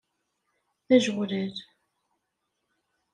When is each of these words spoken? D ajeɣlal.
D 0.87 0.89
ajeɣlal. 0.95 1.55